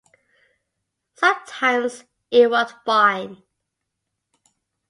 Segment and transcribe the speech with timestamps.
[1.13, 3.43] Sometimes it worked fine.